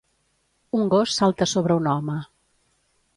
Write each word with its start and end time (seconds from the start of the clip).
Un 0.77 0.89
gos 0.93 1.13
salta 1.19 1.47
sobre 1.51 1.77
un 1.83 1.91
home. 1.93 2.17